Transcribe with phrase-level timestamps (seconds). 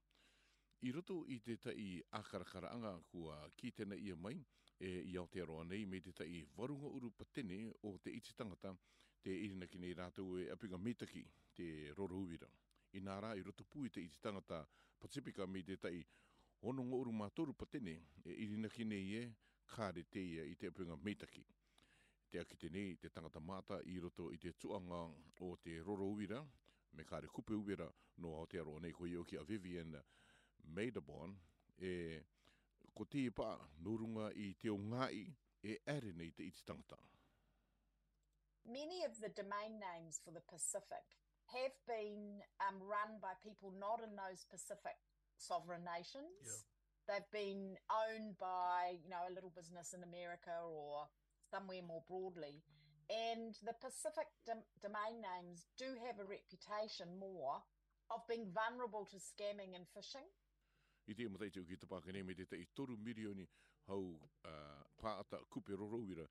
[0.88, 1.76] I roto i te tai
[2.18, 4.38] akarakaraanga kua kitena ia mai
[4.80, 8.72] e i Aotearoa nei me te tai warunga uru patene o te iti tangata
[9.22, 11.22] te irina ki nei rātou e apinga metaki
[11.54, 11.68] te
[11.98, 12.48] roro uira.
[12.96, 14.64] I nā rā i roto pui te iti tangata
[15.02, 16.00] Pacifica me te tai
[16.62, 19.26] onongo uru mātoru patene e irina ki nei e
[19.72, 21.42] kāre te i te apunga meitaki.
[22.32, 25.02] Te akite nei te tangata mata i roto i te tuanga
[25.46, 26.38] o te roro uira,
[26.96, 27.86] me kāre kupe uira
[28.20, 29.96] no Aotearoa nei ko i ioki a Vivian
[30.76, 31.34] Maidabon,
[31.76, 31.92] e
[32.96, 33.50] ko te pa
[33.84, 35.22] nurunga i te o ngai
[35.70, 36.98] e ere nei te iti tangata.
[38.64, 41.02] Many of the domain names for the Pacific
[41.52, 44.96] have been um, run by people not in those Pacific
[45.36, 46.46] sovereign nations.
[46.46, 46.60] Yeah
[47.08, 51.08] they've been owned by you know a little business in America or
[51.50, 52.62] somewhere more broadly
[53.10, 57.60] and the Pacific dom domain names do have a reputation more
[58.10, 60.24] of being vulnerable to scamming and phishing.
[61.08, 63.46] I te mataiti o ki te pākane me te tei toru mirioni
[63.88, 63.98] hau
[64.46, 65.12] uh,
[65.50, 66.26] kupe rorowira,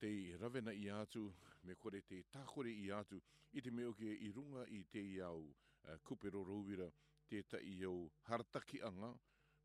[0.00, 1.26] te ravena i atu,
[1.64, 3.20] me kore te tākore i atu,
[3.52, 6.88] i te meo i runga i te iau uh, kupe rorowira,
[7.28, 7.96] te tei iau
[8.30, 9.12] harataki anga,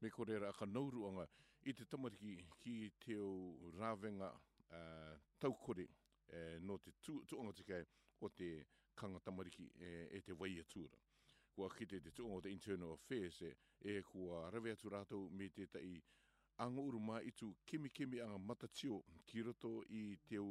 [0.01, 1.27] me ko rera aka nauruanga
[1.69, 3.31] i te tamariki ki te o
[3.79, 7.81] rāwenga uh, taukore uh, no te tu, tuanga tikai
[8.23, 8.47] o te
[8.95, 10.95] kanga tamariki e, e te wai atura.
[11.51, 13.51] Kua kite te tuanga o te internal affairs e,
[13.91, 15.91] e kua rave atu rātou me te tai
[16.65, 20.49] anga uruma i tu kemi kemi anga matatio ki roto i te o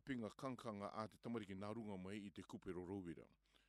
[0.00, 3.26] apinga kankanga a te tamariki nā runga mai i te kupero rovira.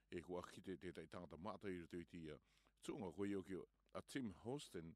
[0.10, 2.40] E kua kite te tai tangata mātai i roto i tia
[2.86, 3.58] tūnga ko i oki
[3.98, 4.92] a Tim Hosten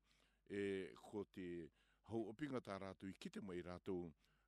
[0.49, 0.61] e
[1.09, 1.45] ko te
[2.09, 4.07] hau opinga tā rātou i kite mai rātou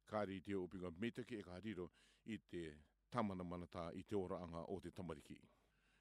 [0.09, 1.85] kāri te opinga metake e kāriro
[2.25, 2.63] i te
[3.13, 5.37] tamana manata i te anga o te tamariki.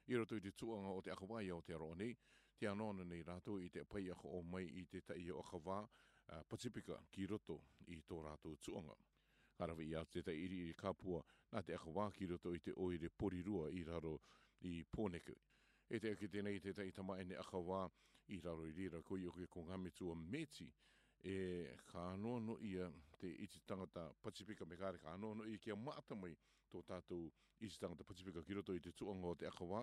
[0.09, 2.15] I roto i te tūanga o te akawaia o te aroa nei,
[2.57, 5.81] te anona nei rātou i te pai ako o mai i te taia o kawā
[5.83, 8.95] uh, Pacifica ki roto i tō rātou tūanga.
[9.57, 11.21] Karawa i atu te tairi i kāpua
[11.51, 14.15] nā te akawā ki roto i te oire porirua i raro
[14.69, 15.35] i pōneku
[15.95, 17.77] e te ake tēnei i te tei tama ene aka wā
[18.37, 20.67] i raro i rira koi o ko ngame tua meti
[21.33, 22.89] e ka anoa no ia
[23.21, 26.33] te iti tangata Pacifica me kāre ka anoa no ia kia maata mai
[26.75, 27.23] tō tātou
[27.67, 29.81] iti tangata Pacifica ki roto i te tuanga o te aka wā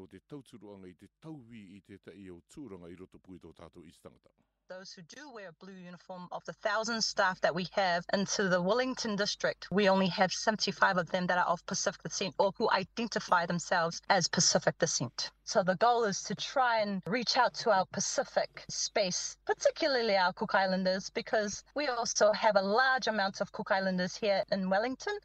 [0.00, 3.54] no te tauturuanga i te tauwi i te tei au tūranga i roto pui tō
[3.62, 4.36] tātou iti tangata.
[4.68, 8.48] those who do wear a blue uniform, of the thousand staff that we have into
[8.48, 12.52] the Wellington district, we only have 75 of them that are of Pacific descent or
[12.56, 15.30] who identify themselves as Pacific descent.
[15.44, 20.32] So the goal is to try and reach out to our Pacific space, particularly our
[20.32, 25.16] Cook Islanders, because we also have a large amount of Cook Islanders here in Wellington.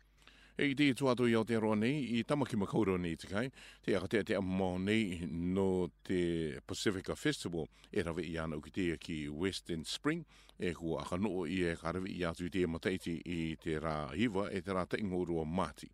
[0.59, 3.45] E i tētu atu i Aotearoa nei, i tamaki makaurau nei te kai,
[3.85, 5.23] te akatea te amma nei
[5.55, 10.25] no te Pacifica Festival e rawe i ana ukitea ki Western Spring,
[10.59, 14.49] e kua akanoo i e karewe i atu i te mataiti i te rā hiva
[14.51, 15.87] e te rā teingo urua mati.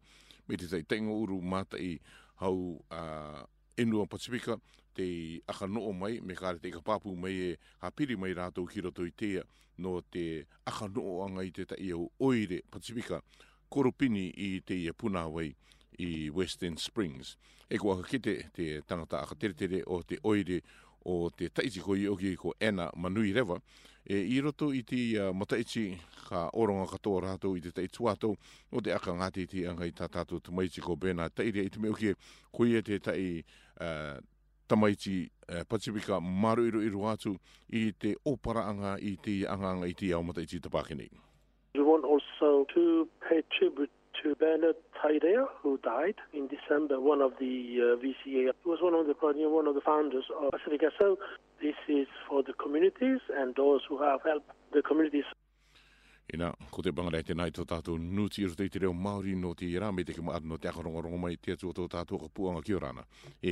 [0.50, 1.94] Me te tei teingo uru mata i
[2.41, 3.44] hau uh,
[3.78, 4.57] Enua Pacifica,
[4.97, 5.07] te
[5.45, 7.53] akanoo mai, me kare te kapapu mai e
[7.85, 9.45] hapiri mai rātou ki roto i tea
[9.78, 10.25] no te
[10.72, 13.22] akanoo anga i te tei au oire Pacifica,
[13.69, 15.53] korupini i te ia punawai
[16.00, 17.35] i Western Springs.
[17.69, 20.61] E ko akakite te tangata akateretere o te oire
[21.05, 23.59] o te taiti koi o ki ko Anna Manui Reva.
[24.07, 25.91] E i roto i te ia mataiti
[26.29, 28.38] ka oronga katoa rātou i te taiti wātou
[28.72, 31.91] o te aka ngāti te angai tā tātou tamaiti ko Bena Taire i te me
[31.91, 32.16] o ki
[32.56, 33.25] koi e te tai
[33.83, 34.16] uh,
[34.67, 37.35] tamaiti uh, Pacifica maru iro iro atu
[37.67, 41.09] i te oparaanga i te anganga i te ia mataiti tapakini.
[41.77, 43.91] We want also to pay tribute
[44.23, 48.51] to Bernard Tairea, who died in December, one of the uh, VCA.
[48.63, 50.89] He was one of the pioneers, one of the founders of Pacifica.
[50.97, 51.19] So
[51.61, 55.25] this is for the communities and those who have helped the communities.
[56.33, 59.69] Ina, ko te pangarai tēnai tō tātou nūti iro te te reo Māori no te
[59.79, 62.75] rā me te kima no te akarongorongo mai te atua tō tātou ka puanga ki
[62.75, 63.06] o rāna.
[63.38, 63.45] E